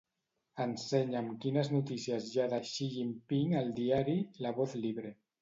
Ensenya'm 0.63 1.27
quines 1.43 1.69
notícies 1.73 2.31
hi 2.31 2.39
ha 2.39 2.47
de 2.55 2.61
Xi 2.71 2.89
Jinping 2.95 3.55
al 3.61 3.71
diari 3.83 4.19
"La 4.49 4.57
Voz 4.59 4.77
Libre". 4.87 5.15